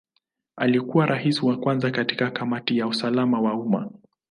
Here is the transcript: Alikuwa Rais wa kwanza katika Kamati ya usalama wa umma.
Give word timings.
Alikuwa 0.57 1.05
Rais 1.05 1.43
wa 1.43 1.57
kwanza 1.57 1.91
katika 1.91 2.31
Kamati 2.31 2.77
ya 2.77 2.87
usalama 2.87 3.41
wa 3.41 3.53
umma. 3.53 3.89